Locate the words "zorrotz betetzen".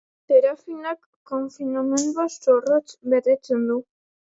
2.49-3.67